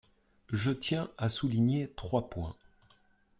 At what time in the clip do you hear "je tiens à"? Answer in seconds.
0.51-1.29